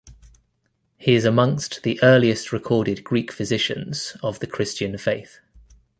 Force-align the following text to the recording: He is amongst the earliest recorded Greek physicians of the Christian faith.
He 0.97 1.13
is 1.13 1.25
amongst 1.25 1.83
the 1.83 1.99
earliest 2.01 2.51
recorded 2.51 3.03
Greek 3.03 3.31
physicians 3.31 4.17
of 4.23 4.39
the 4.39 4.47
Christian 4.47 4.97
faith. 4.97 5.41